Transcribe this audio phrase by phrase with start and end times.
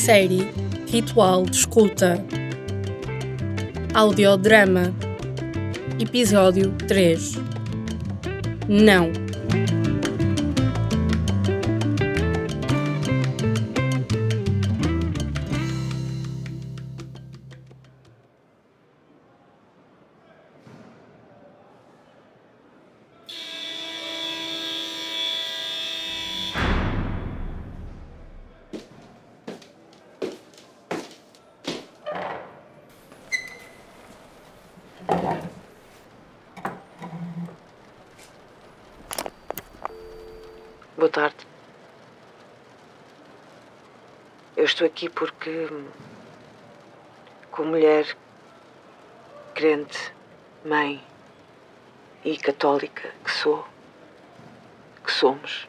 [0.00, 0.50] série
[0.88, 2.24] Ritual de Escuta.
[3.92, 4.94] Audiodrama.
[6.00, 7.34] Episódio 3.
[8.66, 9.29] Não.
[41.00, 41.46] Boa tarde.
[44.54, 45.66] Eu estou aqui porque,
[47.50, 48.04] como mulher,
[49.54, 49.96] crente,
[50.62, 51.02] mãe
[52.22, 53.66] e católica que sou,
[55.02, 55.66] que somos,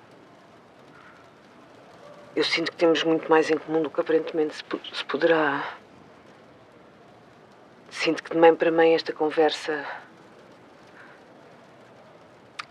[2.35, 5.63] eu sinto que temos muito mais em comum do que aparentemente se, po- se poderá.
[7.89, 9.85] Sinto que de mãe para mãe esta conversa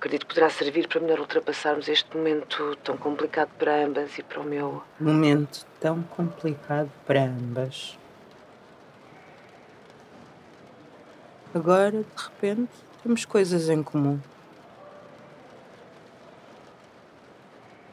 [0.01, 4.41] acredito que poderá servir para melhor ultrapassarmos este momento tão complicado para ambas e para
[4.41, 4.83] o meu.
[4.99, 7.99] Momento tão complicado para ambas.
[11.55, 14.19] Agora, de repente, temos coisas em comum.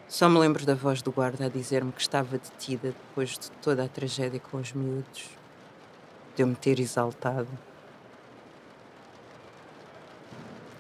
[0.07, 3.83] Só me lembro da voz do guarda a dizer-me que estava detida depois de toda
[3.83, 5.29] a tragédia com os miúdos.
[6.37, 7.49] De eu me ter exaltado.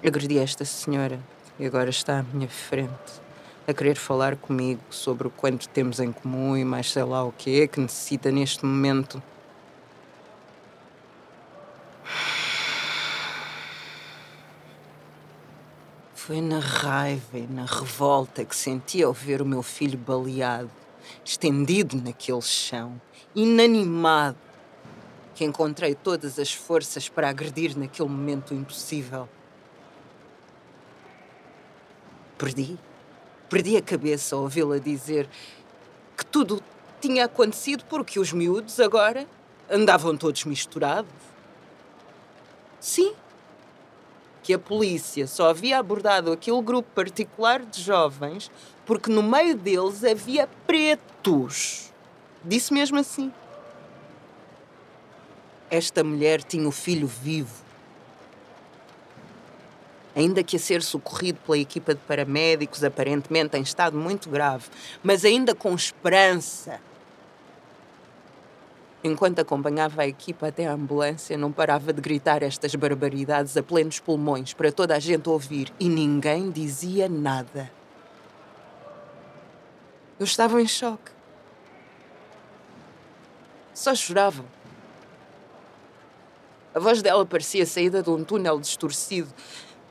[0.05, 1.19] Agredi esta senhora
[1.59, 3.19] e agora está à minha frente
[3.67, 7.31] a querer falar comigo sobre o quanto temos em comum e mais sei lá o
[7.31, 9.21] que é que necessita neste momento.
[16.13, 20.69] Foi na raiva e na revolta que senti ao ver o meu filho baleado,
[21.25, 23.01] estendido naquele chão,
[23.35, 24.37] inanimado,
[25.33, 29.27] que encontrei todas as forças para agredir naquele momento impossível.
[32.37, 32.77] Perdi.
[33.49, 35.27] Perdi a cabeça ao ouvi-la dizer
[36.15, 36.61] que tudo
[37.01, 39.27] tinha acontecido porque os miúdos agora
[39.69, 41.11] andavam todos misturados.
[42.79, 43.13] Sim.
[44.43, 48.51] Que a polícia só havia abordado aquele grupo particular de jovens
[48.85, 51.91] porque no meio deles havia pretos.
[52.43, 53.33] Disse mesmo assim.
[55.69, 57.66] Esta mulher tinha o filho vivo
[60.17, 64.65] ainda que a ser socorrido pela equipa de paramédicos, aparentemente em estado muito grave,
[65.03, 66.81] mas ainda com esperança.
[69.03, 73.99] Enquanto acompanhava a equipa até a ambulância, não parava de gritar estas barbaridades a plenos
[73.99, 77.71] pulmões para toda a gente ouvir e ninguém dizia nada.
[80.19, 81.11] Eu estava em choque.
[83.71, 84.43] Só chorava.
[86.73, 89.31] A voz dela parecia saída de um túnel distorcido.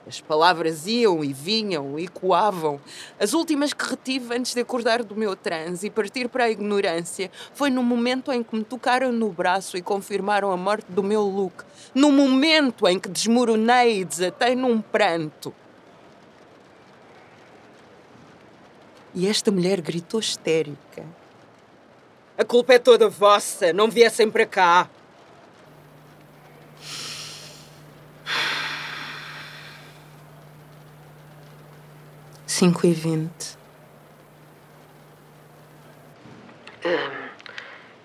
[0.07, 2.81] As palavras iam e vinham, ecoavam.
[3.19, 7.29] As últimas que retive antes de acordar do meu transe e partir para a ignorância
[7.53, 11.23] foi no momento em que me tocaram no braço e confirmaram a morte do meu
[11.23, 11.65] Luke.
[11.93, 15.53] No momento em que desmoronei e desatei num pranto.
[19.13, 21.05] E esta mulher gritou histérica.
[22.39, 24.91] A culpa é toda vossa, não viessem para cá.
[32.59, 33.59] Cinco e vinte.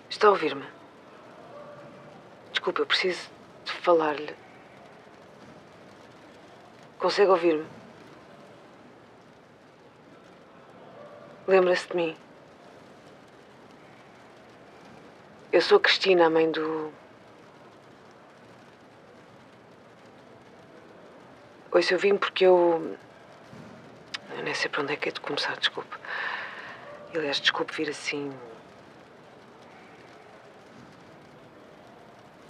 [0.10, 0.66] Está a ouvir-me?
[2.52, 3.30] Desculpa, eu preciso
[3.64, 4.36] de falar-lhe.
[7.00, 7.66] Consegue ouvir-me?
[11.48, 12.18] Lembra-se de mim?
[15.54, 16.92] Eu sou a Cristina, a mãe do.
[21.72, 22.98] Ouça, eu vim porque eu.
[24.38, 25.96] Eu nem sei para onde é que é de começar, desculpe.
[27.14, 28.32] Aliás, desculpe vir assim.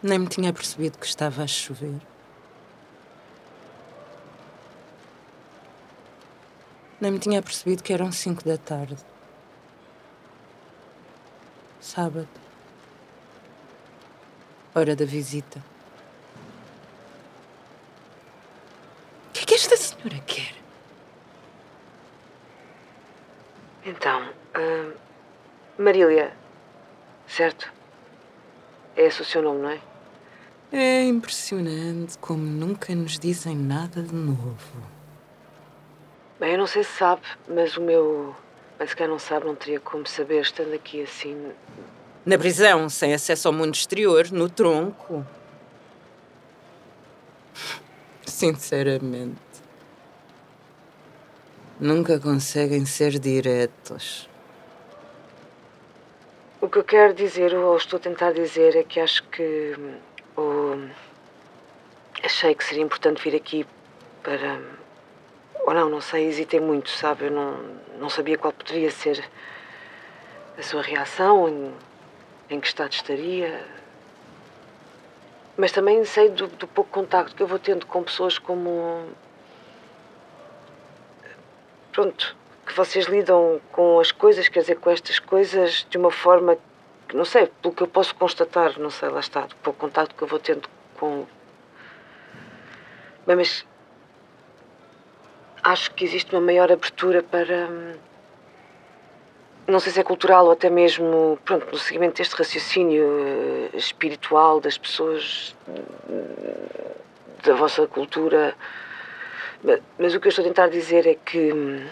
[0.03, 1.99] Nem me tinha percebido que estava a chover.
[6.99, 8.97] Nem me tinha percebido que eram cinco da tarde.
[11.79, 12.29] Sábado.
[14.73, 15.63] Hora da visita.
[19.29, 20.53] O que é que esta senhora quer?
[23.83, 24.93] Então, ah,
[25.81, 26.31] Marília,
[27.27, 27.71] certo?
[28.95, 29.79] É esse o seu nome, não é?
[30.71, 34.55] É impressionante como nunca nos dizem nada de novo.
[36.39, 38.35] Bem, eu não sei se sabe, mas o meu.
[38.77, 41.51] Bem, se calhar não sabe, não teria como saber, estando aqui assim,
[42.25, 45.25] Na prisão, sem acesso ao mundo exterior, no tronco.
[48.25, 49.35] Sinceramente.
[51.79, 54.30] Nunca conseguem ser diretos.
[56.61, 59.75] O que eu quero dizer, ou estou a tentar dizer, é que acho que.
[60.35, 60.77] Ou,
[62.23, 63.65] achei que seria importante vir aqui
[64.21, 64.61] para.
[65.65, 67.25] Ou não, não sei, hesitei muito, sabe?
[67.25, 67.57] Eu não,
[67.97, 69.27] não sabia qual poderia ser
[70.55, 71.73] a sua reação, em,
[72.51, 73.65] em que estado estaria.
[75.57, 79.09] Mas também sei do, do pouco contacto que eu vou tendo com pessoas como.
[81.91, 82.35] Pronto,
[82.65, 86.57] que vocês lidam com as coisas, quer dizer, com estas coisas de uma forma
[87.07, 90.21] que, não sei, pelo que eu posso constatar, não sei, lá está, pouco contato que
[90.21, 91.25] eu vou tendo com.
[93.25, 93.65] Bem, mas
[95.63, 97.69] acho que existe uma maior abertura para.
[99.67, 104.59] Não sei se é cultural ou até mesmo, pronto, no seguimento deste raciocínio uh, espiritual
[104.59, 106.95] das pessoas uh,
[107.43, 108.55] da vossa cultura.
[109.63, 111.85] Mas, mas, o que eu estou a tentar dizer é que.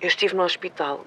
[0.00, 1.04] Eu estive no hospital.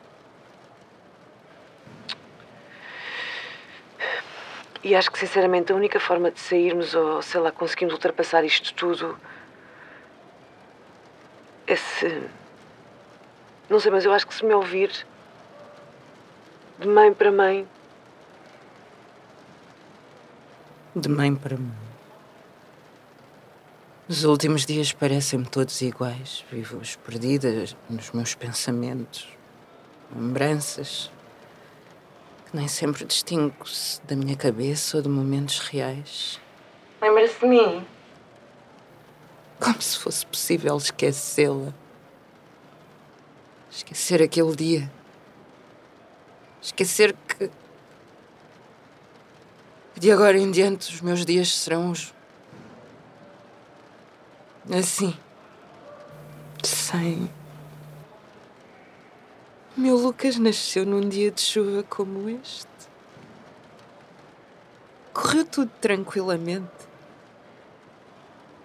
[4.84, 8.74] E acho que, sinceramente, a única forma de sairmos, ou sei lá, conseguirmos ultrapassar isto
[8.74, 9.18] tudo,
[11.68, 12.30] é se.
[13.70, 14.92] Não sei, mas eu acho que se me ouvir
[16.80, 17.68] de mãe para mãe.
[20.96, 21.92] De mãe para mãe.
[24.12, 26.44] Os últimos dias parecem-me todos iguais.
[26.52, 29.26] Vivo-os perdidas nos meus pensamentos,
[30.14, 31.10] lembranças,
[32.46, 36.42] que nem sempre distingo-se da minha cabeça ou de momentos reais.
[37.02, 37.88] Lembra-se de mim?
[39.58, 41.74] Como se fosse possível esquecê-la.
[43.72, 44.92] Esquecer aquele dia.
[46.62, 47.50] Esquecer que.
[49.98, 52.14] De agora em diante os meus dias serão os
[54.74, 55.14] Assim.
[56.64, 57.30] Sem.
[59.76, 62.70] Meu Lucas nasceu num dia de chuva como este.
[65.14, 66.70] Correu tudo tranquilamente.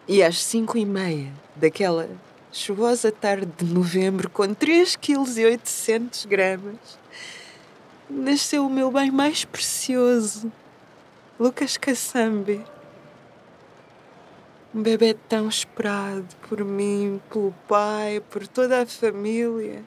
[0.06, 2.08] E às cinco e meia daquela
[2.52, 6.98] chuvosa tarde de novembro, com 3 kg 800 gramas,
[8.08, 10.52] nasceu o meu bem mais precioso,
[11.38, 12.64] Lucas Caçambe.
[14.76, 19.82] Um bebê tão esperado por mim, pelo pai, por toda a família.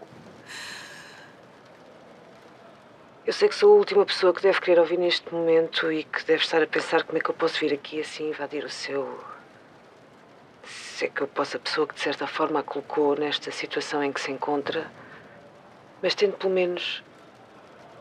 [3.23, 6.25] Eu sei que sou a última pessoa que deve querer ouvir neste momento e que
[6.25, 9.23] deve estar a pensar como é que eu posso vir aqui assim invadir o seu.
[10.63, 14.03] Se é que eu posso, a pessoa que de certa forma a colocou nesta situação
[14.03, 14.89] em que se encontra.
[16.01, 17.03] Mas tendo pelo menos.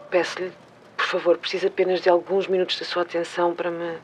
[0.08, 0.54] Peço-lhe,
[0.96, 3.98] por favor, preciso apenas de alguns minutos da sua atenção para me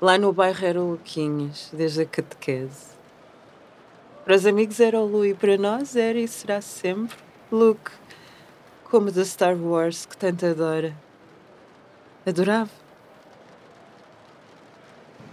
[0.00, 2.86] Lá no bairro era o Luquinhas, desde a catequese.
[4.24, 7.18] Para os amigos era o Lu e para nós era e será sempre
[7.52, 7.90] Luke,
[8.84, 10.96] como da Star Wars que tanto adora.
[12.24, 12.70] Adorava.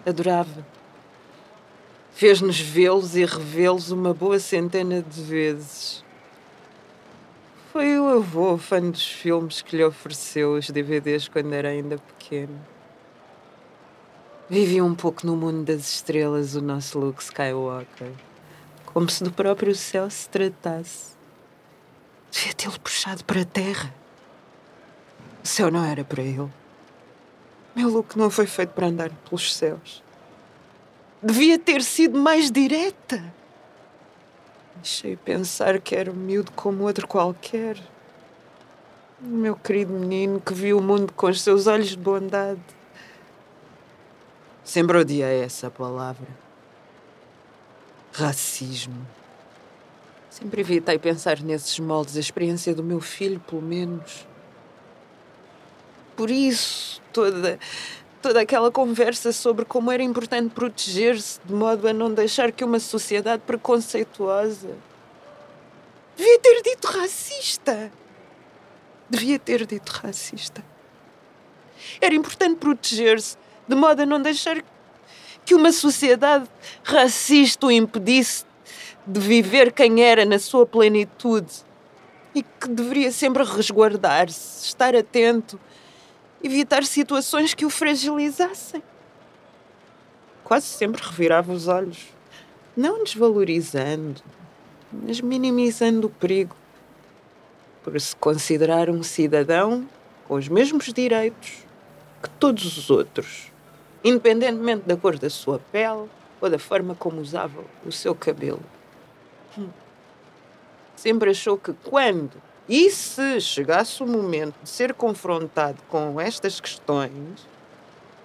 [0.05, 0.65] Adorava.
[2.11, 6.03] Fez-nos vê-los e revê-los uma boa centena de vezes.
[7.71, 12.59] Foi o avô fã dos filmes que lhe ofereceu os DVDs quando era ainda pequeno.
[14.49, 18.13] Vivia um pouco no mundo das estrelas o nosso Luke Skywalker.
[18.85, 21.17] Como se do próprio céu se tratasse.
[22.31, 23.93] Devia tê-lo puxado para a terra.
[25.43, 26.49] O céu não era para ele.
[27.75, 30.01] Meu Luke não foi feito para andar pelos céus.
[31.21, 33.21] Devia ter sido mais direta.
[34.77, 37.77] Deixei pensar que era um miúdo como outro qualquer.
[39.19, 42.76] Meu querido menino que viu o mundo com os seus olhos de bondade
[44.67, 46.27] Sempre odiei essa palavra.
[48.11, 49.07] Racismo.
[50.29, 54.27] Sempre evitei pensar nesses moldes, a experiência do meu filho, pelo menos.
[56.17, 57.57] Por isso, toda,
[58.21, 62.81] toda aquela conversa sobre como era importante proteger-se de modo a não deixar que uma
[62.81, 64.75] sociedade preconceituosa.
[66.17, 67.89] Devia ter dito racista.
[69.09, 70.61] Devia ter dito racista.
[72.01, 74.63] Era importante proteger-se de modo a não deixar
[75.45, 76.49] que uma sociedade
[76.83, 78.45] racista o impedisse
[79.05, 81.65] de viver quem era na sua plenitude
[82.35, 85.59] e que deveria sempre resguardar-se, estar atento,
[86.43, 88.83] evitar situações que o fragilizassem.
[90.43, 92.07] Quase sempre revirava os olhos,
[92.75, 94.21] não desvalorizando,
[94.91, 96.55] mas minimizando o perigo.
[97.83, 99.87] por se considerar um cidadão
[100.27, 101.65] com os mesmos direitos
[102.21, 103.49] que todos os outros,
[104.03, 108.63] independentemente da cor da sua pele ou da forma como usava o seu cabelo.
[109.57, 109.69] Hum.
[110.95, 117.47] Sempre achou que quando e se chegasse o momento de ser confrontado com estas questões,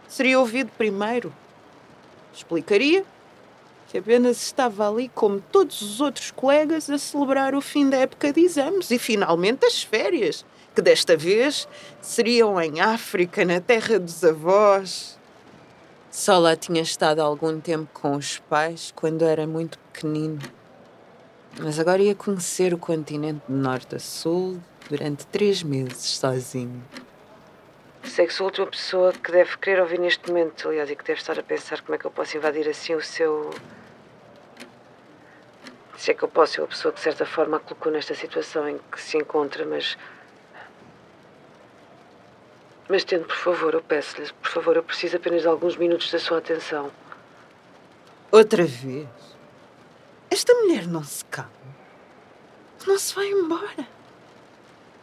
[0.09, 1.33] seria ouvido primeiro.
[2.35, 3.05] Explicaria
[3.89, 8.33] que apenas estava ali, como todos os outros colegas, a celebrar o fim da época
[8.33, 11.69] de exames e finalmente as férias, que desta vez
[12.01, 15.19] seriam em África, na terra dos avós.
[16.13, 20.39] Só lá tinha estado algum tempo com os pais quando era muito pequenino.
[21.59, 26.85] Mas agora ia conhecer o continente de norte a sul durante três meses sozinho.
[28.05, 31.03] Sei que sou a última pessoa que deve querer ouvir neste momento, aliás, e que
[31.03, 33.51] deve estar a pensar como é que eu posso invadir assim o seu.
[35.97, 38.15] Se é que eu posso, eu a pessoa que de certa forma a colocou nesta
[38.15, 39.97] situação em que se encontra, mas.
[42.93, 46.19] Mas tente, por favor, eu peço-lhe, por favor, eu preciso apenas de alguns minutos da
[46.19, 46.93] sua atenção.
[48.31, 49.09] Outra vez?
[50.31, 51.51] Esta mulher não se calma.
[52.87, 53.89] Não se vai embora.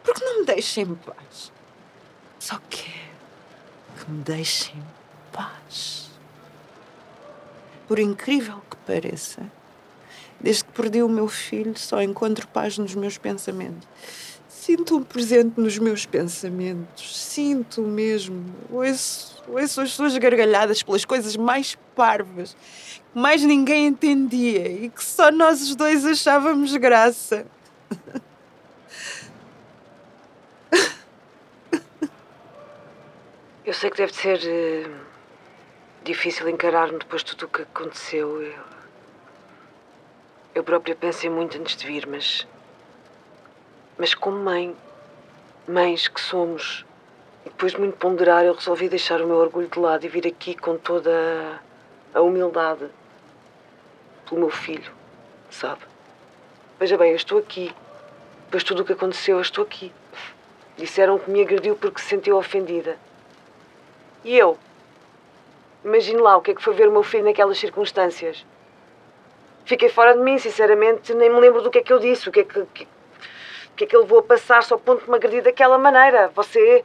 [0.04, 1.52] Porque não me deixa em paz.
[2.38, 2.94] Só quero
[3.98, 4.84] que me deixem em
[5.32, 6.12] paz.
[7.88, 9.50] Por incrível que pareça,
[10.38, 13.88] desde que perdi o meu filho, só encontro paz nos meus pensamentos.
[14.60, 17.18] Sinto-o presente nos meus pensamentos.
[17.18, 18.44] Sinto mesmo.
[18.70, 22.54] Ouço, ouço as suas gargalhadas pelas coisas mais parvas
[23.10, 27.46] que mais ninguém entendia e que só nós os dois achávamos graça.
[33.64, 34.94] Eu sei que deve ser uh,
[36.04, 38.42] difícil encarar-me depois de tudo o que aconteceu.
[38.42, 38.62] Eu,
[40.56, 42.46] eu própria pensei muito antes de vir, mas.
[44.00, 44.74] Mas como mãe,
[45.68, 46.86] mães que somos,
[47.44, 50.26] e depois de muito ponderar, eu resolvi deixar o meu orgulho de lado e vir
[50.26, 51.60] aqui com toda
[52.14, 52.88] a humildade
[54.26, 54.90] pelo meu filho,
[55.50, 55.82] sabe?
[56.78, 57.74] Veja bem, eu estou aqui.
[58.46, 59.92] Depois de tudo o que aconteceu, eu estou aqui.
[60.78, 62.96] Disseram que me agrediu porque se sentiu ofendida.
[64.24, 64.56] E eu?
[65.84, 68.46] Imagine lá o que é que foi ver o meu filho naquelas circunstâncias.
[69.66, 72.32] Fiquei fora de mim, sinceramente, nem me lembro do que é que eu disse, o
[72.32, 72.88] que é que, que,
[73.76, 76.28] que, é que levou a passar só ponto de me agredir daquela maneira.
[76.34, 76.84] Você.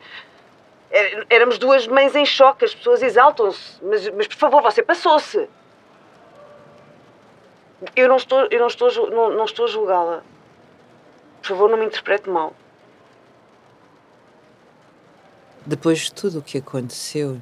[1.29, 5.49] Éramos duas mães em choque, as pessoas exaltam-se, mas, mas por favor, você passou-se.
[7.95, 10.23] Eu não estou, eu não estou, não, não estou a julgá-la.
[11.41, 12.53] Por favor, não me interprete mal.
[15.65, 17.39] Depois de tudo o que aconteceu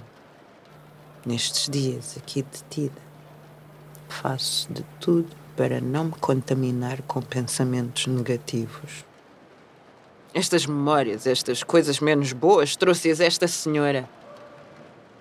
[1.26, 3.02] nestes dias aqui detida,
[4.08, 9.06] faço de tudo para não me contaminar com pensamentos negativos.
[10.34, 14.10] Estas memórias, estas coisas menos boas, trouxe-as esta senhora,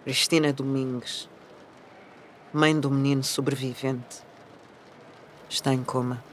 [0.04, 1.28] Cristina Domingues,
[2.50, 4.22] mãe do menino sobrevivente.
[5.50, 6.24] Está em coma,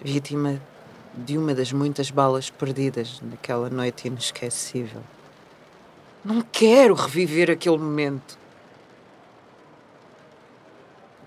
[0.00, 0.62] vítima
[1.14, 5.02] de uma das muitas balas perdidas naquela noite inesquecível.
[6.24, 8.38] Não quero reviver aquele momento.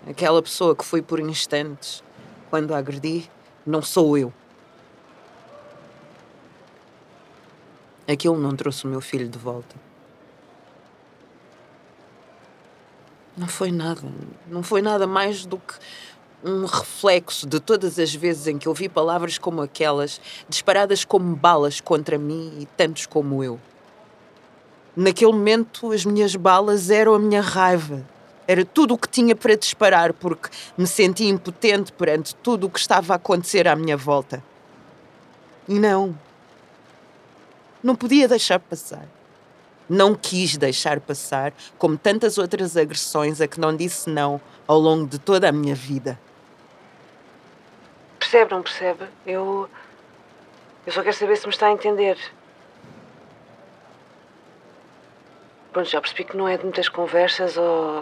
[0.10, 2.04] Aquela pessoa que foi por instantes
[2.50, 3.30] quando a agredi,
[3.64, 4.34] não sou eu.
[8.08, 9.76] Aquilo não trouxe o meu filho de volta.
[13.38, 14.02] Não foi nada.
[14.48, 15.74] Não foi nada mais do que
[16.44, 21.82] um reflexo de todas as vezes em que ouvi palavras como aquelas, disparadas como balas
[21.82, 23.60] contra mim e tantos como eu.
[24.96, 28.06] Naquele momento, as minhas balas eram a minha raiva.
[28.48, 32.80] Era tudo o que tinha para disparar, porque me sentia impotente perante tudo o que
[32.80, 34.42] estava a acontecer à minha volta.
[35.68, 36.16] E não.
[37.86, 39.06] Não podia deixar passar.
[39.88, 45.06] Não quis deixar passar, como tantas outras agressões a que não disse não ao longo
[45.06, 46.20] de toda a minha vida.
[48.18, 49.06] Percebe, não percebe?
[49.24, 49.70] Eu.
[50.84, 52.18] Eu só quero saber se me está a entender.
[55.72, 57.98] Pronto, já percebi que não é de muitas conversas ou,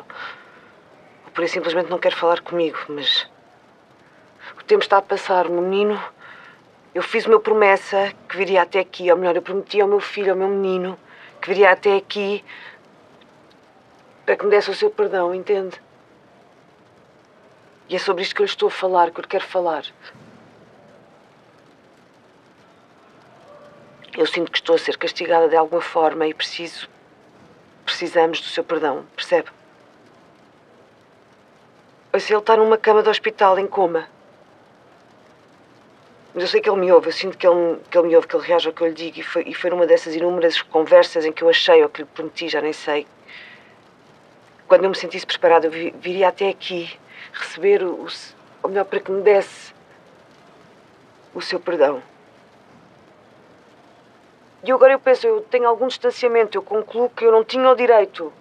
[1.26, 3.28] ou por aí simplesmente não quer falar comigo, mas
[4.58, 5.50] o tempo está a passar.
[5.50, 6.02] Menino,
[6.94, 10.32] eu fiz uma promessa que viria até aqui, ou melhor, eu prometi ao meu filho,
[10.32, 10.98] ao meu menino,
[11.42, 12.44] que viria até aqui
[14.26, 15.82] para que me desse o seu perdão, entende?
[17.90, 19.86] E é sobre isto que eu lhe estou a falar, que eu lhe quero falar.
[24.16, 26.88] Eu sinto que estou a ser castigada de alguma forma e preciso
[27.86, 29.50] Precisamos do seu perdão, percebe?
[32.20, 34.08] Se ele está numa cama de hospital em coma.
[36.34, 38.28] Mas eu sei que ele me ouve, eu sinto que ele, que ele me ouve,
[38.28, 39.20] que ele reage ao que eu lhe digo.
[39.20, 42.08] E foi, e foi numa dessas inúmeras conversas em que eu achei, ou que lhe
[42.08, 43.06] prometi, já nem sei.
[44.68, 46.90] Quando eu me sentisse preparada, eu viria até aqui
[47.32, 48.08] receber o,
[48.64, 49.74] ou melhor, para que me desse
[51.36, 52.02] o seu perdão.
[54.64, 57.76] E agora eu penso, eu tenho algum distanciamento, eu concluo que eu não tinha o
[57.76, 58.32] direito.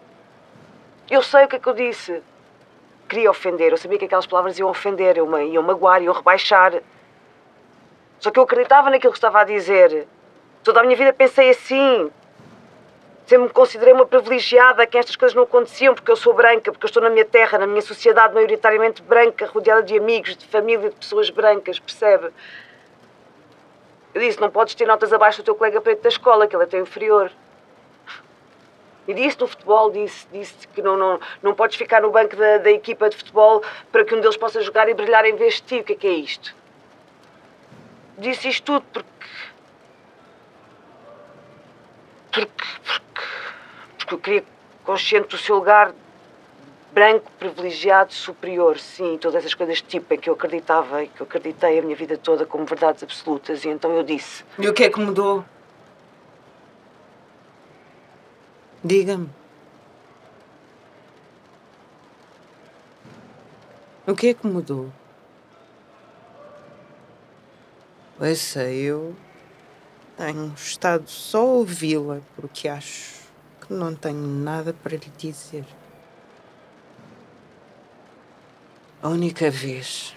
[1.10, 2.22] Eu sei o que é que eu disse.
[3.08, 6.80] Queria ofender, eu sabia que aquelas palavras iam ofender, iam, iam magoar, iam rebaixar.
[8.22, 10.06] Só que eu acreditava naquilo que estava a dizer.
[10.62, 12.08] Toda a minha vida pensei assim.
[13.26, 16.84] Sempre me considerei uma privilegiada, que estas coisas não aconteciam porque eu sou branca, porque
[16.84, 20.90] eu estou na minha terra, na minha sociedade maioritariamente branca, rodeada de amigos, de família,
[20.90, 22.30] de pessoas brancas, percebe?
[24.14, 26.62] Eu disse: não podes ter notas abaixo do teu colega preto da escola, que ele
[26.62, 27.28] é teu inferior.
[29.08, 32.58] E disse no futebol, disse, disse que não, não, não podes ficar no banco da,
[32.58, 35.62] da equipa de futebol para que um deles possa jogar e brilhar em vez de
[35.62, 35.78] ti.
[35.80, 36.61] O que é que é isto?
[38.22, 39.28] Disse isto tudo porque.
[42.32, 42.64] Porque.
[42.84, 43.22] Porque,
[43.98, 44.44] porque eu queria
[44.84, 45.92] consciente do seu lugar
[46.92, 51.26] branco, privilegiado, superior, sim, todas essas coisas tipo em que eu acreditava e que eu
[51.26, 54.44] acreditei a minha vida toda como verdades absolutas, e então eu disse.
[54.58, 55.44] E o que é que mudou?
[58.84, 59.30] Diga-me.
[64.06, 64.92] O que é que mudou?
[68.24, 69.16] Ouça, eu
[70.16, 73.16] tenho estado só a ouvi-la porque acho
[73.60, 75.66] que não tenho nada para lhe dizer.
[79.02, 80.16] A única vez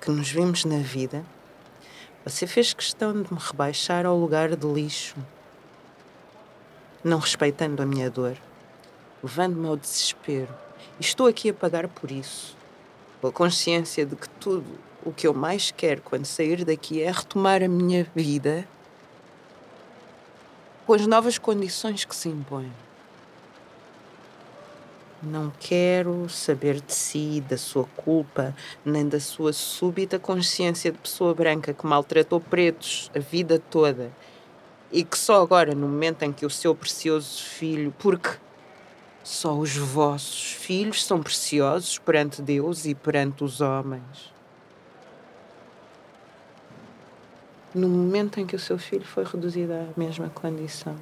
[0.00, 1.24] que nos vimos na vida,
[2.24, 5.14] você fez questão de me rebaixar ao lugar de lixo,
[7.04, 8.36] não respeitando a minha dor,
[9.22, 10.52] levando-me ao desespero.
[10.98, 12.56] E estou aqui a pagar por isso,
[13.20, 17.10] com a consciência de que tudo o que eu mais quero quando sair daqui é
[17.10, 18.66] retomar a minha vida
[20.86, 22.72] com as novas condições que se impõem.
[25.22, 31.34] Não quero saber de si, da sua culpa, nem da sua súbita consciência de pessoa
[31.34, 34.12] branca que maltratou pretos a vida toda
[34.90, 38.30] e que só agora, no momento em que o seu precioso filho, porque
[39.22, 44.37] só os vossos filhos são preciosos perante Deus e perante os homens.
[47.74, 50.96] No momento em que o seu filho foi reduzido à mesma condição.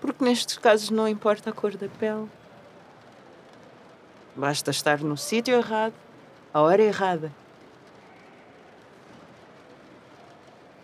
[0.00, 2.28] Porque nestes casos não importa a cor da pele.
[4.34, 5.94] Basta estar no sítio errado,
[6.52, 7.32] à hora errada.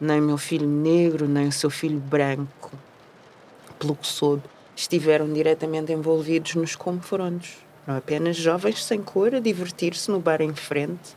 [0.01, 2.73] Nem meu filho negro, nem o seu filho branco,
[3.79, 4.43] pelo que soube,
[4.75, 7.59] estiveram diretamente envolvidos nos confrontos.
[7.87, 11.17] Não apenas jovens sem cor a divertir-se no bar em frente.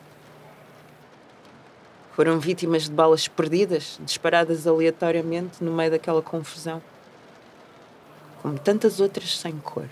[2.13, 6.81] Foram vítimas de balas perdidas, disparadas aleatoriamente no meio daquela confusão.
[8.41, 9.87] Como tantas outras sem cor.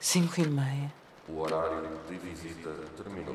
[0.00, 0.92] Cinco e meia.
[1.28, 3.34] O horário de visita terminou.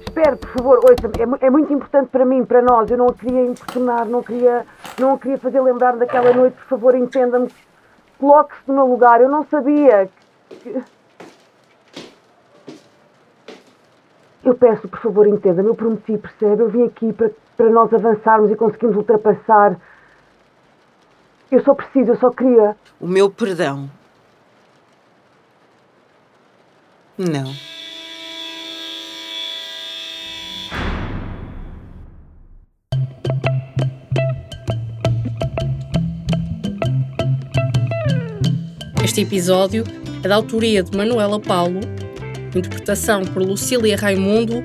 [0.00, 2.90] Espere, por favor, ouça é, é muito importante para mim, para nós.
[2.90, 4.66] Eu não a queria importunar, não queria
[5.02, 7.50] não o queria fazer lembrar daquela noite, por favor, entenda-me.
[8.18, 9.20] Coloque-se no meu lugar.
[9.20, 10.08] Eu não sabia.
[10.48, 10.82] Que...
[14.44, 15.68] Eu peço, por favor, entenda-me.
[15.68, 16.62] Eu prometi, percebe?
[16.62, 19.76] Eu vim aqui para, para nós avançarmos e conseguirmos ultrapassar.
[21.50, 22.76] Eu só preciso, eu só queria.
[23.00, 23.90] O meu perdão.
[27.18, 27.71] Não.
[39.12, 39.84] Este episódio
[40.22, 41.80] é da autoria de Manuela Paulo,
[42.56, 44.64] interpretação por Lucília Raimundo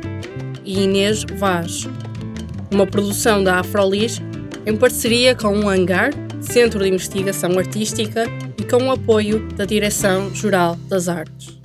[0.63, 1.86] e Inês Vaz.
[2.71, 4.21] Uma produção da Afrolis
[4.65, 8.23] em parceria com o Hangar, Centro de Investigação Artística,
[8.57, 11.56] e com o apoio da Direção-Geral das Artes.